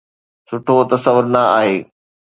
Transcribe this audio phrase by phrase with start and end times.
[0.47, 1.77] سٺو تصور نه آهي